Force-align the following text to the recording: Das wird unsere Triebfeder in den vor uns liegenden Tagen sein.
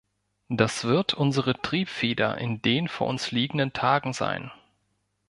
Das 0.49 0.85
wird 0.85 1.13
unsere 1.13 1.53
Triebfeder 1.61 2.39
in 2.39 2.63
den 2.63 2.87
vor 2.87 3.05
uns 3.07 3.29
liegenden 3.29 3.71
Tagen 3.71 4.13
sein. 4.13 4.49